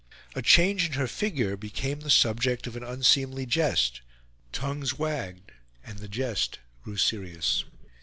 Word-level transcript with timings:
A 0.33 0.41
change 0.41 0.87
in 0.87 0.93
her 0.93 1.05
figure 1.05 1.55
became 1.55 1.99
the 1.99 2.09
subject 2.09 2.65
of 2.65 2.75
an 2.75 2.81
unseemly 2.83 3.45
jest; 3.45 4.01
tongues 4.51 4.97
wagged; 4.97 5.51
and 5.85 5.99
the 5.99 6.07
jest 6.09 6.57
grew 6.83 6.97
serious. 6.97 7.65